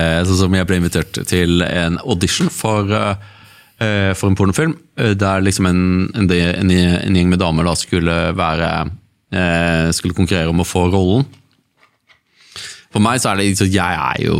[0.00, 5.12] Eh, sånn som jeg ble invitert til en audition for, eh, for en pornofilm, eh,
[5.18, 5.82] der liksom en,
[6.14, 8.70] en, en, en gjeng med damer da skulle være
[9.32, 11.26] eh, Skulle konkurrere om å få rollen.
[12.90, 14.38] For meg så er det liksom Jeg er jo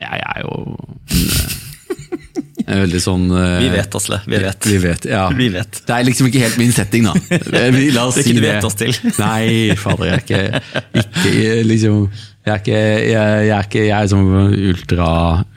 [0.00, 2.22] Jeg er jo en
[2.66, 4.18] veldig sånn uh, Vi vet, Asle.
[4.26, 4.66] Vi vet.
[4.66, 5.24] Vi vet, ja.
[5.40, 5.80] Vi vet.
[5.86, 7.12] Det er liksom ikke helt min setting, da.
[7.76, 8.54] Vi- La oss Det er si ikke du det.
[8.56, 8.96] vet oss til.
[9.22, 11.34] Nei, fader, jeg er ikke, ikke
[11.70, 12.00] liksom
[12.46, 14.28] jeg er ikke, jeg, jeg er ikke jeg er sånn
[14.70, 15.06] ultra,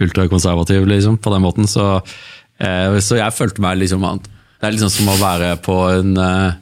[0.01, 1.67] ultrakonservativ, liksom, på den måten.
[1.69, 6.17] Så, uh, så jeg følte meg liksom Det er liksom som å være på en
[6.19, 6.57] eh,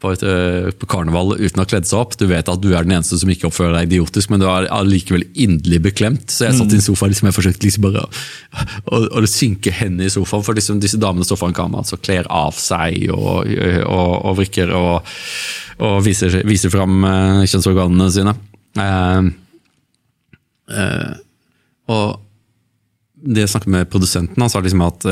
[0.00, 2.14] på, et, eh, på karneval uten å ha kledd seg opp.
[2.16, 4.68] Du vet at du er den eneste som ikke oppfører deg idiotisk, men du er
[4.72, 6.32] allikevel inderlig beklemt.
[6.32, 10.08] Så jeg satt i en sofa liksom, jeg forsøkte liksom bare å, å, synke hendene
[10.08, 13.50] i sofaen, for liksom, disse damene står foran kamera og kler av seg og,
[13.84, 15.12] og, og vrikker og,
[15.84, 18.36] og viser, viser fram eh, kjønnsorganene sine.
[18.78, 19.30] Uh,
[20.70, 21.12] uh,
[21.90, 22.20] og
[23.20, 25.04] det jeg snakket med produsenten, han sa liksom at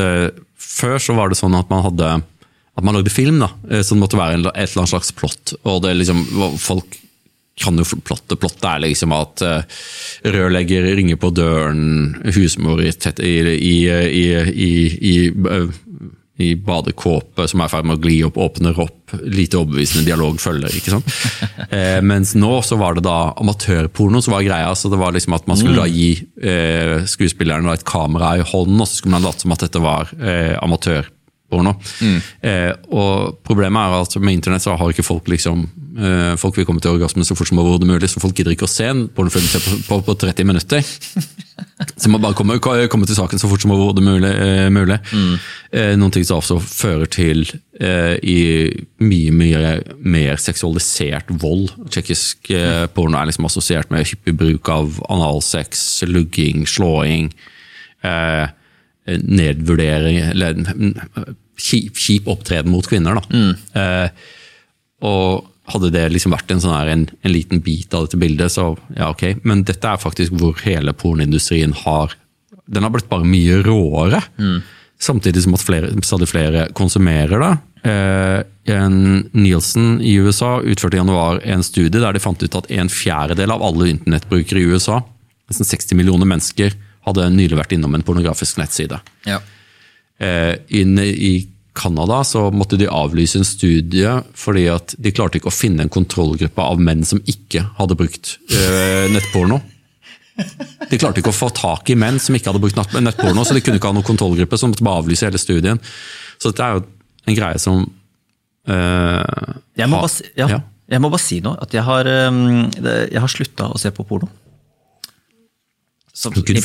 [0.57, 2.13] før så var det sånn at man hadde
[2.79, 5.55] at man lagde film, da, eh, så det måtte være et eller annet slags plott.
[5.65, 6.25] og det liksom,
[6.63, 7.01] Folk
[7.59, 8.39] kan jo plottet.
[8.39, 9.81] Plottet er liksom at eh,
[10.31, 14.29] rørlegger ringer på døren, husmor i, i, i, i,
[14.69, 14.71] i,
[15.11, 15.83] i, eh,
[16.39, 19.15] i badekåpe som er i ferd med å gli opp, åpner opp.
[19.27, 20.75] Lite overbevisende dialog følger.
[20.79, 21.15] ikke sant?
[21.69, 24.71] Eh, mens nå så var det da amatørporno som var greia.
[24.79, 28.47] så det var liksom at Man skulle da gi eh, skuespillerne da et kamera i
[28.47, 31.18] hånden, og så skulle man late som at dette var eh, amatørporno.
[32.45, 35.63] Eh, og Problemet er at med internett så har ikke folk liksom
[35.97, 38.69] eh, Folk vil komme til orgasmen så fort som overhodet mulig, så folk gidder ikke
[38.69, 40.85] å se en pornofilm på, på, på 30 minutter.
[41.97, 42.59] Så man bare kommer,
[42.91, 44.31] komme til saken så fort som overhodet mulig.
[44.31, 44.99] Eh, mulig.
[45.73, 47.45] Eh, noen ting som også fører til
[47.81, 48.39] eh, i
[49.03, 51.73] mye mye mer seksualisert vold.
[51.89, 57.33] Tsjekkisk eh, porno er liksom assosiert med hyppig bruk av analsex, lugging, slåing.
[58.07, 58.47] Eh,
[59.23, 60.95] nedvurdering eller mm,
[61.59, 63.19] kjip, kjip opptreden mot kvinner.
[63.19, 63.43] Da.
[63.81, 64.27] Eh,
[65.09, 68.53] og hadde det liksom vært en, sånn her, en, en liten bit av dette bildet,
[68.55, 69.45] så ja, ok.
[69.49, 72.17] Men dette er faktisk hvor hele pornoindustrien har
[72.69, 74.21] Den har blitt bare mye råere.
[75.01, 77.53] Samtidig som at flere, stadig flere konsumerer det.
[77.89, 78.41] Eh,
[78.75, 82.91] en Nielsen i USA utførte i januar en studie der de fant ut at en
[82.93, 84.99] fjerdedel av alle internettbrukere i USA,
[85.49, 86.75] nesten 60 millioner mennesker,
[87.07, 88.99] hadde nylig vært innom en pornografisk nettside.
[89.29, 89.39] Ja.
[90.19, 91.33] Eh, inne i
[91.79, 95.93] Canada så måtte de avlyse en studie fordi at de klarte ikke å finne en
[95.93, 99.61] kontrollgruppe av menn som ikke hadde brukt eh, nettporno.
[100.39, 103.63] De klarte ikke å få tak i menn som ikke hadde brukt nettporno, så de
[103.63, 105.81] kunne ikke ha noen kontrollgruppe, så måtte bare avlyse hele studien.
[106.39, 106.85] Så dette er jo
[107.29, 110.61] en greie som eh, Jeg, må bare, ja, ja.
[110.95, 111.59] jeg må bare si noe.
[111.63, 114.31] At jeg har, um, jeg har slutta å se på porno.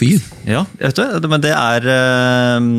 [0.10, 0.22] You.
[0.50, 1.86] Ja, det, men det er,
[2.58, 2.70] um,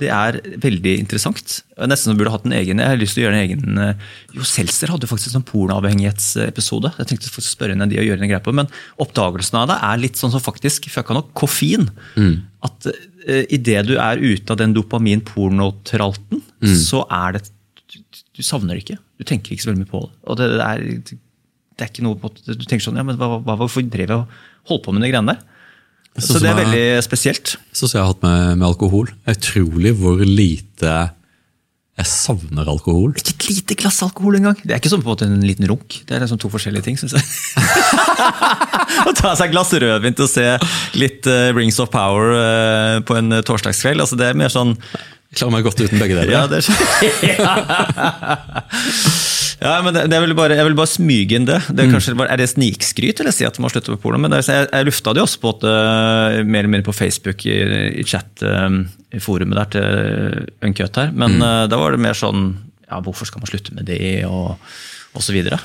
[0.00, 1.60] det er veldig interessant.
[1.78, 4.08] Nesten som burde hatt en egen Jeg har lyst til å gjøre en egen uh,
[4.34, 6.90] Jo, Seltzer hadde faktisk en sånn pornoavhengighetsepisode.
[6.98, 8.70] Jeg tenkte å spørre henne de og gjøre en greie på, Men
[9.02, 11.86] oppdagelsen av det er litt sånn som faktisk fucka nok koffein.
[12.66, 16.42] At uh, idet du er ute av den dopamin-pornotralten,
[16.74, 17.46] så er det
[17.92, 18.00] du,
[18.34, 19.00] du savner det ikke.
[19.20, 20.14] Du tenker ikke så veldig mye på det.
[20.26, 23.54] Og det er, det er ikke noe på, Du tenker sånn ja, men hva, hva,
[23.60, 25.52] Hvorfor drev jeg og holdt på med de greiene der?
[26.16, 27.56] Sånn Så det er jeg- veldig spesielt.
[27.72, 29.10] Sånn som jeg har hatt med, med alkohol.
[29.28, 30.94] Utrolig hvor lite
[31.96, 33.14] jeg savner alkohol.
[33.16, 34.56] Ikke et lite glass alkohol engang.
[34.60, 36.02] Det er ikke som på en en liten runk.
[36.04, 37.24] Det er liksom to forskjellige ting, syns jeg.
[39.08, 40.44] Å ta seg et glass rødvin til å se
[41.00, 44.76] litt uh, Rings of Power uh, på en eh, torsdagskveld, altså det er mer sånn
[44.76, 46.32] Jeg klarer meg godt uten begge deler.
[46.36, 46.64] Ja, det er
[49.60, 51.58] Ja, men det, det vel bare, Jeg vil bare smyge inn det.
[51.72, 54.18] det er, kanskje, bare- er det snikskryt eller si at man har sluttet med porno?
[54.20, 57.46] Men er, jeg, jeg lufta det også på, at, uh, mer eller mindre på Facebook,
[57.48, 57.56] i,
[58.02, 58.76] i chat, eh,
[59.16, 61.14] i forumet der til Uncut her.
[61.16, 62.50] Men eh, da var det mer sånn
[62.86, 64.60] ja, Hvorfor skal man slutte med det, og,
[65.16, 65.58] og så videre.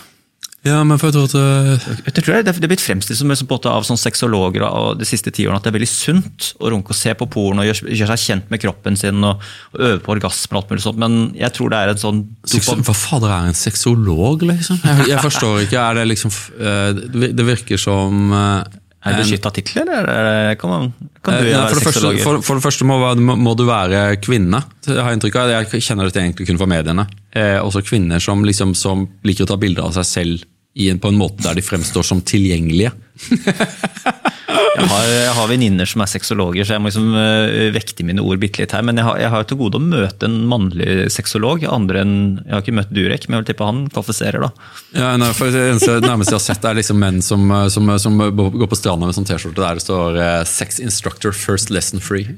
[0.61, 3.31] Ja, men for jeg tror at øh, Jeg tror det, det er blitt fremstilt som,
[3.49, 6.69] måte av sånn sexologer og de siste ti årene at det er veldig sunt å
[6.69, 9.41] runke og se på porno og gjøre, gjør seg kjent med kroppen sin og,
[9.73, 12.19] og øve på orgasme og alt mulig sånt, men jeg tror det er en sånn
[12.45, 14.77] Hva fader er en sexolog, liksom?
[14.85, 15.81] Jeg, jeg forstår ikke.
[15.81, 17.01] Er det liksom øh,
[17.41, 20.93] Det virker som øh, Er det en- beskytta tittel, eller er kan, man,
[21.25, 24.21] kan du Eh, nei, for, det første, for, for det første må, må, du være
[24.21, 24.61] kvinne.
[24.85, 25.55] Jeg har inntrykk av.
[25.55, 27.07] Jeg kjenner dette egentlig kun fra mediene.
[27.33, 31.11] Eh, også kvinner som, liksom, som liker å ta bilder av seg selv en, på
[31.11, 32.93] en måte der de fremstår som tilgjengelige.
[34.71, 38.23] Jeg har, jeg har venninner som er sexologer, så jeg må liksom uh, vekte mine
[38.23, 38.85] ord bitte litt her.
[38.87, 41.65] Men jeg har, jeg har til gode å møte en mannlig sexolog.
[41.67, 42.15] andre enn,
[42.45, 44.71] Jeg har ikke møtt Durek, men jeg vil tippe han kvalifiserer, da.
[44.95, 48.23] Ja, nei, for Det eneste nærmeste jeg har sett, er liksom menn som, som, som
[48.39, 52.31] går på stranda med sånn T-skjorte der det står 'Sex instructor first lesson free'.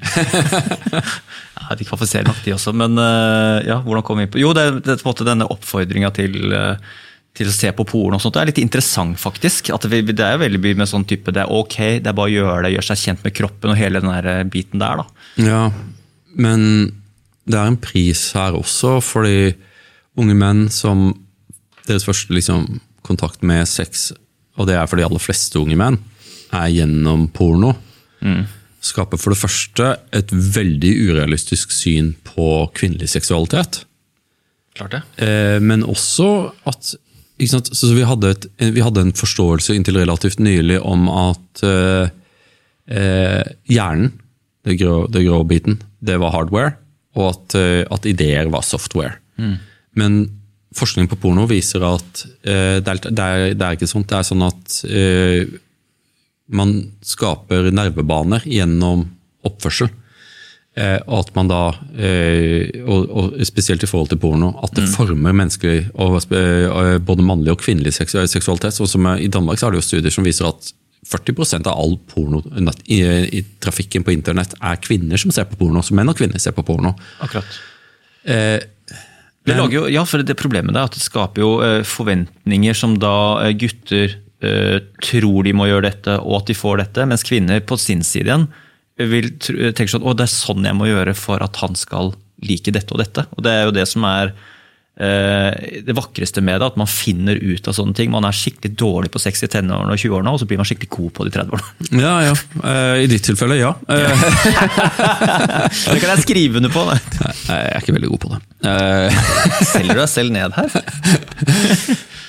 [1.62, 2.74] ja, De kvalifiserer nok, de også.
[2.74, 5.30] Men uh, ja, hvordan kom vi på Jo, det er, det er på en måte
[5.30, 6.76] denne oppfordringa til uh,
[7.34, 8.36] til å se på porno og sånt.
[8.36, 9.72] Det er litt interessant, faktisk.
[9.74, 12.30] At det, det er veldig mye med sånn type det er ok, det er bare
[12.30, 15.02] å gjøre det, gjøre seg kjent med kroppen og hele den der eh, biten der.
[15.02, 15.30] da.
[15.42, 15.64] Ja,
[16.38, 16.66] men
[17.50, 19.54] det er en pris her også, fordi
[20.20, 21.10] unge menn som
[21.88, 22.68] deres første liksom,
[23.04, 24.12] kontakt med sex,
[24.56, 25.98] og det er for de aller fleste unge menn,
[26.54, 27.74] er gjennom porno.
[28.22, 28.46] Mm.
[28.84, 33.82] Skaper for det første et veldig urealistisk syn på kvinnelig seksualitet.
[34.78, 35.02] Klart det.
[35.26, 36.28] Eh, men også
[36.70, 36.94] at
[37.42, 38.46] så vi hadde, et,
[38.76, 42.06] vi hadde, en forståelse inntil relativt nylig om at uh,
[42.92, 44.14] uh, hjernen,
[44.64, 46.76] det grå, det grå, biten, det var hardware,
[47.18, 49.18] og at, uh, at ideer var software.
[49.42, 49.58] Mm.
[50.00, 50.22] Men
[50.78, 54.08] forskning på porno viser at det er, det, er, det, er, ikke sånt.
[54.10, 54.78] Det er sånn at
[56.50, 56.72] man
[57.06, 59.04] skaper nervebaner gjennom
[59.46, 59.92] oppførsel.
[60.74, 61.60] Eh, og at man da,
[62.02, 64.94] eh, og, spesielt i forhold til porno, at det mm.
[64.96, 68.74] former menneskelig, eh, både mannlig og kvinnelig seksualitet.
[68.74, 70.72] sånn som I Danmark så er det jo studier som viser at
[71.06, 72.42] 40% av all porno
[72.88, 75.84] i, i, trafikken på internett er kvinner som ser på porno.
[75.84, 76.96] Så menn og kvinner ser på porno.
[77.22, 77.60] Akkurat.
[78.24, 78.58] Eh,
[79.44, 81.50] det lager jo, ja, for det Problemet er at det skaper jo
[81.84, 87.08] forventninger som da gutter eh, tror de må gjøre dette, og at de får dette,
[87.10, 88.48] mens kvinner på sin side igjen
[88.98, 92.14] vil tenke sånn å det er sånn jeg må gjøre for at han skal
[92.44, 93.22] like dette og dette.
[93.38, 94.26] Og Det er jo det som er
[95.00, 98.12] eh, det vakreste med det, at man finner ut av sånne ting.
[98.14, 100.92] Man er skikkelig dårlig på sex i tenårene og 20-årene, og så blir man skikkelig
[100.94, 101.70] god på de 30-årene.
[102.04, 102.36] Ja, ja.
[102.62, 103.72] Eh, I ditt tilfelle, ja.
[103.88, 103.96] det
[106.02, 106.82] kan jeg skrive under på.
[107.50, 108.40] Jeg er ikke veldig god på det.
[109.72, 110.70] Selger du deg selv ned her?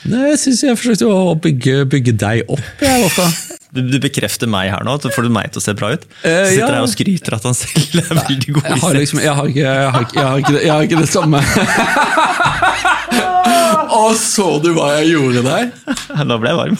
[0.04, 2.66] Nei, jeg syns jeg forsøkte å bygge, bygge deg opp.
[2.84, 3.08] Jeg,
[3.74, 6.04] du, du, bekrefter meg her nå, så får du meg til å se bra ut.
[6.22, 6.74] Så eh, sitter ja.
[6.78, 8.98] jeg og skryter at han selv er veldig god i sex.
[9.00, 9.34] Liksom, jeg
[10.70, 11.42] har ikke det samme.
[13.94, 15.70] Å, så du hva jeg gjorde der?
[16.30, 16.76] Da ble jeg varm.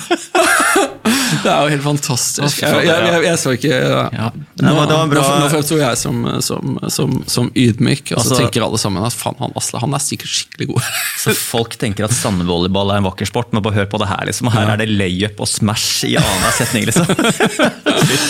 [1.45, 2.63] det er jo helt fantastisk.
[2.63, 4.29] Jeg, jeg, jeg så ikke ja.
[4.63, 8.81] Nå, nå, nå fremsto jeg som, som, som, som ydmyk, og så altså, tenker alle
[8.81, 10.89] sammen at faen, han Asle han er sikkert skikkelig god.
[11.23, 14.25] så Folk tenker at sandvolleyball er en vakker sport, men bare hør på det her.
[14.31, 14.51] liksom.
[14.55, 16.89] Her er det layup og smash i annenhver setning.
[16.91, 17.09] liksom.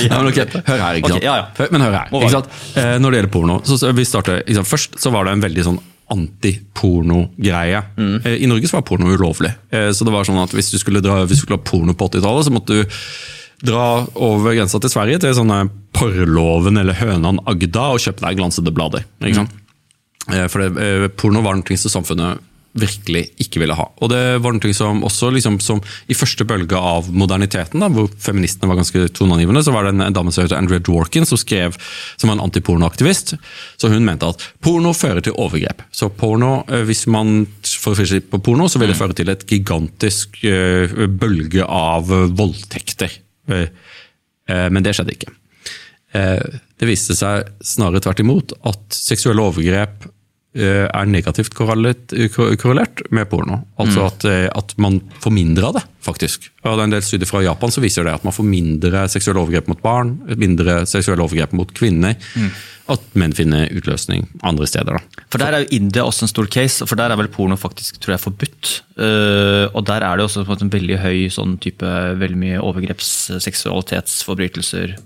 [0.09, 1.21] ja, men okay, Hør her, ikke sant.
[1.21, 1.73] Okay, ja, ja.
[1.75, 2.55] Men hør her, ikke sant?
[2.81, 5.83] Eh, når det gjelder porno, så vi starter, Først så var det en veldig sånn
[6.15, 7.83] antiporno-greie.
[7.99, 8.17] Mm.
[8.25, 9.53] Eh, I Norge så var porno ulovlig.
[9.71, 11.95] Eh, så det var sånn at Hvis du skulle, dra, hvis du skulle ha porno
[11.95, 12.97] på 80-tallet, så måtte du
[13.65, 15.65] dra over grensa til Sverige, til sånne
[15.95, 19.07] Porrloven eller Hønan Agda, og kjøpe deg glansede blader.
[19.23, 19.55] ikke sant?
[19.55, 20.49] Mm.
[20.49, 22.41] For det, porno var noe som samfunnet
[22.75, 23.87] virkelig ikke ville ha.
[24.03, 25.81] Og det var noe som også liksom, som
[26.11, 30.05] i første bølge av moderniteten, da, hvor feministene var ganske toneangivende, så var det en,
[30.09, 31.79] en dame som het Andrea Dworkin, som skrev,
[32.19, 33.37] som var en antipornoaktivist.
[33.79, 35.85] Så hun mente at porno fører til overgrep.
[35.95, 40.41] Så porno, eh, hvis man får på porno, så vil det føre til et gigantisk
[40.45, 43.13] uh, bølge av voldtekter.
[43.51, 43.69] Uh,
[44.45, 45.31] men det skjedde ikke.
[46.15, 50.05] Det viste seg snarere tvert imot at seksuelle overgrep
[50.55, 53.59] er negativt korrelert med porno.
[53.81, 54.07] Altså mm.
[54.07, 56.47] at, eh, at, man får mindre av det, faktisk.
[56.63, 59.07] Og det er En del studier fra Japan som viser det at man får mindre
[59.11, 62.15] seksuelle overgrep mot barn, mindre seksuelle overgrep mot kvinner.
[62.39, 62.53] Mm.
[62.95, 64.99] At menn finner utløsning andre steder.
[65.01, 65.25] Da.
[65.33, 67.99] For Der er jo India også en stor case, for der er vel porno faktisk
[67.99, 68.73] tror jeg, forbudt.
[69.75, 71.89] Og Der er det også en veldig høy sånn type
[72.21, 74.99] veldig mye overgreps-, seksualitetsforbrytelser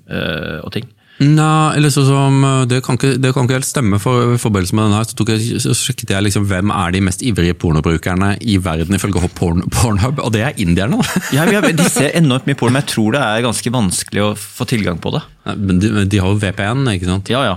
[0.67, 0.91] og ting.
[1.19, 3.99] Nei, eller sånn som, det kan, ikke, det kan ikke helt stemme.
[4.03, 7.03] for I forbindelse med denne her, så, jeg, så sjekket jeg liksom, hvem er de
[7.09, 11.01] mest ivrige pornobrukerne i verden ifølge porn, Pornhub, og det er indierne.
[11.37, 14.69] ja, De ser enormt mye porno, men jeg tror det er ganske vanskelig å få
[14.71, 15.25] tilgang på det.
[15.57, 17.35] men de, de har jo VPN, ikke sant?
[17.35, 17.57] Ja, ja.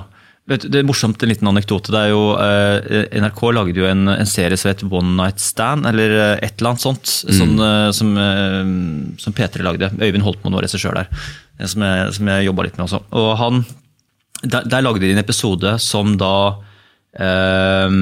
[0.52, 1.94] Det er morsomt, en liten anekdote.
[1.94, 5.86] det er jo, eh, NRK lagde jo en, en, serie som het One Night Stand,
[5.88, 7.14] eller eh, et eller annet sånt.
[7.30, 7.38] Mm.
[7.38, 8.66] Sånn, eh, som, eh,
[9.22, 9.92] som P3 lagde.
[10.02, 11.14] Øyvind Holtmoen var regissør der
[11.70, 13.02] som jeg, som jeg jobba litt med også.
[13.22, 13.64] Og han,
[14.42, 16.36] der, der, lagde de en episode som da
[17.14, 17.98] eh,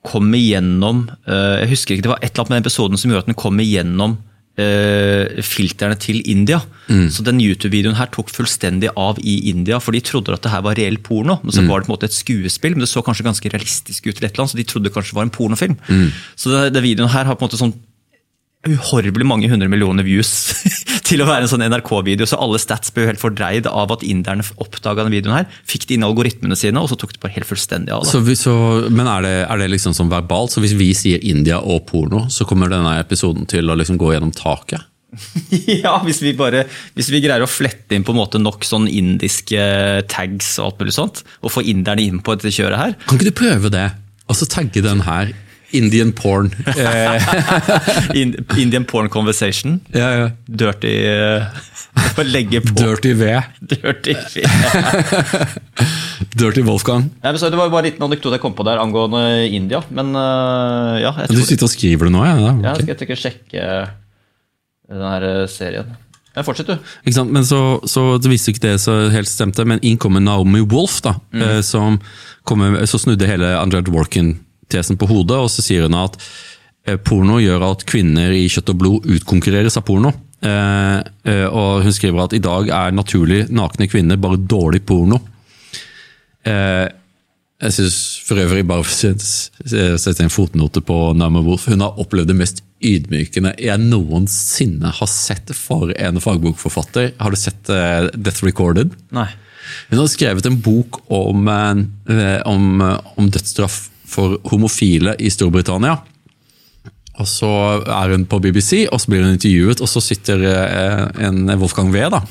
[0.00, 3.12] kom igjennom eh, Jeg husker ikke, det var et eller annet med den episoden som
[3.12, 4.16] gjorde at den kom igjennom
[4.60, 6.60] eh, filtrene til India.
[6.88, 7.08] Mm.
[7.12, 10.64] Så den YouTube-videoen her tok fullstendig av i India, for de trodde at det her
[10.66, 11.38] var reell porno.
[11.44, 11.70] Men så mm.
[11.70, 14.28] var det på en måte et skuespill, men det så kanskje ganske realistisk ut, eller
[14.28, 15.78] et eller annet, så de trodde det kanskje var en pornofilm.
[15.88, 16.08] Mm.
[16.36, 17.76] Så den videoen her har på en måte sånn
[18.68, 20.28] uhorvelig mange hundre millioner views
[21.08, 24.04] til å være en sånn NRK-video, så alle stats ble jo helt fordreid av at
[24.04, 25.48] inderne oppdaga denne videoen her.
[25.68, 28.04] Fikk det inn i algoritmene sine, og så tok det bare helt fullstendig av.
[28.08, 28.52] Så, vi- så,
[28.92, 30.52] men er det, er det liksom sånn verbalt?
[30.52, 34.12] Så hvis vi sier India og porno, så kommer denne episoden til å liksom gå
[34.14, 34.84] gjennom taket?
[35.82, 36.60] Ja, hvis vi bare
[36.94, 39.58] hvis vi greier å flette inn på en måte nok sånn indiske
[40.12, 42.94] tags og alt mulig sånt, og få inderne inn på dette kjøret her.
[43.08, 43.88] Kan ikke du prøve det?
[44.30, 45.32] Altså tagge den her.
[45.70, 46.50] Indian porn.
[46.66, 47.22] Eh,
[48.62, 49.80] Indian porn conversation.
[49.94, 50.30] ja, ja.
[50.46, 53.42] Dirty uh, Legge på Dirty V.
[53.60, 54.14] dirty.
[56.38, 57.10] Dirty Wolfgang.
[57.22, 59.82] Ja, men så Det var bare en liten anekdote jeg kom på der angående India.
[59.88, 62.36] Men uh, ja, jeg Du sitter og skriver det nå, ja?
[62.36, 63.66] ja, ja, jeg skal ikke sjekke
[64.90, 65.96] den her serien.
[66.34, 67.24] Ja, Fortsett, du.
[67.26, 71.00] Men så, så det viste ikke det så helt stemte, men inn kommer Naomi Wolf,
[71.02, 71.58] da, mm.
[71.66, 71.98] som
[72.46, 73.82] kommer, så snudde hele Andrea
[74.70, 76.16] Dworkin-tesen på hodet, og så sier hun at
[76.86, 80.12] eh, porno gjør at kvinner i kjøtt og blod utkonkurreres av porno.
[80.40, 85.20] Eh, eh, og hun skriver at i dag er naturlig nakne kvinner bare dårlig porno.
[86.46, 86.86] Eh,
[87.60, 91.66] jeg synes for øvrig bare sette en fotnote på Nama Wolf.
[91.68, 97.10] Hun har opplevd det mest ydmykende jeg noensinne har sett for en fagbokforfatter.
[97.20, 98.96] Har du sett Death Recorded?
[99.12, 99.28] Nei.
[99.90, 101.44] Hun har skrevet en bok om,
[102.48, 102.64] om,
[103.20, 105.96] om dødsstraff for homofile i Storbritannia.
[107.20, 107.48] Og så
[107.84, 111.90] er hun på BBC, og så blir hun intervjuet, og så sitter eh, en Wolfgang
[111.92, 112.06] V.
[112.12, 112.22] da.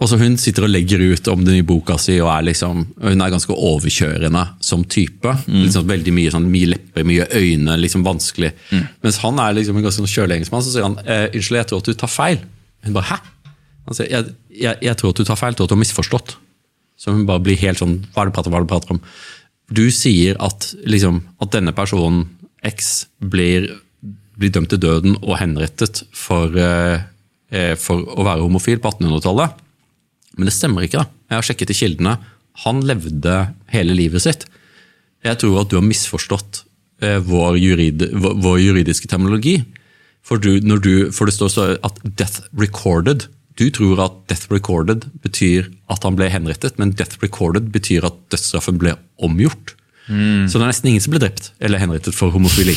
[0.00, 2.86] Og så Hun sitter og legger ut om den nye boka si, og er liksom,
[3.04, 5.34] hun er ganske overkjørende som type.
[5.46, 8.54] Liksom veldig Mye sånn, mye lepper, mye øyne, liksom vanskelig.
[9.04, 11.84] Mens han er liksom en ganske sånn kjøleengelsmann, så sier han eh, unnskyld, jeg tror
[11.84, 12.40] at du tar feil.
[12.86, 13.20] Hun bare hæ?
[13.90, 15.84] Han sier jeg, jeg, jeg tror at du tar feil, jeg tror at du har
[15.84, 16.34] misforstått.
[17.00, 18.56] Så hun bare blir helt sånn Hva er det du prater om?
[18.56, 19.04] Hva er det du prater om?
[19.70, 22.26] Du sier at, liksom, at denne personen,
[22.66, 23.68] X, blir,
[24.36, 27.06] blir dømt til døden og henrettet for, eh,
[27.54, 29.62] eh, for å være homofil på 1800-tallet.
[30.36, 31.04] Men det stemmer ikke.
[31.04, 31.06] da.
[31.30, 32.18] Jeg har sjekket i kildene.
[32.66, 34.44] Han levde hele livet sitt.
[35.24, 36.64] Jeg tror at du har misforstått
[37.04, 39.60] eh, vår, jurid, vår, juridiske terminologi.
[40.26, 43.28] For, du, du, for det står at 'death recorded'.
[43.60, 48.16] Du tror at 'death recorded' betyr at han ble henrettet, men 'death recorded' betyr at
[48.32, 49.76] dødsstraffen ble omgjort.
[50.10, 52.74] Så det er nesten ingen som ble drept eller henrettet for homofili.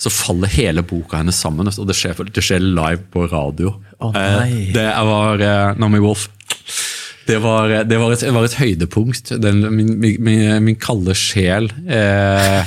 [0.00, 3.74] Så faller hele boka hennes sammen, og det skjer, det skjer live på radio.
[4.00, 4.12] Oh.
[4.16, 6.28] Eh, det var eh, Naomi Wolf.
[7.26, 9.32] Det var, det var, et, det var et høydepunkt.
[9.42, 12.60] Den, min, min, min kalde sjel eh,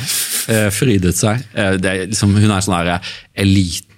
[0.52, 1.46] eh, frydet seg.
[1.54, 3.14] Eh, det, er liksom, hun er sånn her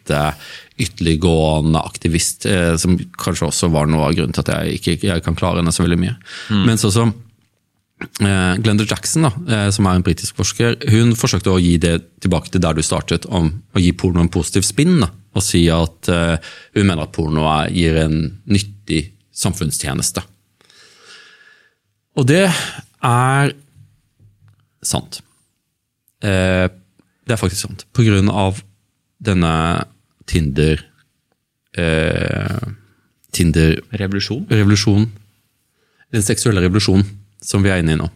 [0.02, 0.36] elite,
[0.82, 5.24] ytterliggående aktivist, eh, som kanskje også var noe av grunnen til at jeg ikke jeg
[5.24, 6.16] kan klare henne så veldig mye.
[6.50, 7.14] Men sånn som
[8.20, 12.22] eh, Glenda Jackson, da, eh, som er en britisk forsker, hun forsøkte å gi det
[12.22, 15.00] tilbake til der du startet, om å gi porno en positiv spinn.
[15.02, 20.24] Da, og si at hun mener at porno gir en nyttig samfunnstjeneste.
[22.20, 23.54] Og det er
[24.84, 25.22] sant.
[26.22, 27.86] Eh, det er faktisk sant.
[27.96, 28.60] På grunn av
[29.22, 29.54] denne
[30.30, 30.82] Tinder
[31.78, 32.62] eh,
[33.32, 34.48] Tinder Revolusjon?
[34.52, 35.08] revolusjon,
[36.12, 37.06] den seksuelle revolusjonen
[37.42, 38.10] som vi er inne i nå.